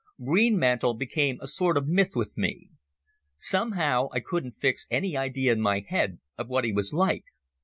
Greenmantle 0.23 0.95
became 0.95 1.37
a 1.41 1.47
sort 1.47 1.77
of 1.77 1.87
myth 1.87 2.13
with 2.15 2.35
me. 2.35 2.69
Somehow 3.37 4.07
I 4.11 4.19
couldn't 4.19 4.53
fix 4.53 4.87
any 4.89 5.15
idea 5.15 5.53
in 5.53 5.61
my 5.61 5.85
head 5.87 6.17
of 6.39 6.47
what 6.47 6.65
he 6.65 6.71
was 6.71 6.91
like. 6.91 7.25